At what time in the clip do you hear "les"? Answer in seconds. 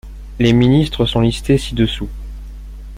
0.39-0.51